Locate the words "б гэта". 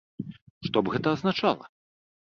0.87-1.15